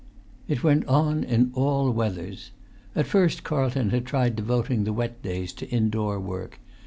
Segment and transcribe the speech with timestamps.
[0.47, 2.49] It went on in all weathers.
[2.95, 6.57] At first Carlton had tried devoting the wet days to indoor work.